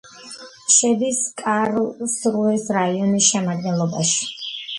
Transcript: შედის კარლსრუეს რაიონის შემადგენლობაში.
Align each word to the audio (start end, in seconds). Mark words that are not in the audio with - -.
შედის 0.75 1.19
კარლსრუეს 1.41 2.65
რაიონის 2.79 3.29
შემადგენლობაში. 3.29 4.29